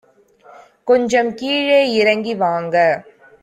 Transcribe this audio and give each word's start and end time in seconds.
கொஞ்சம் 0.87 1.31
கீழே 1.35 1.79
இறங்கி 1.93 2.33
வாங்க 2.37 2.75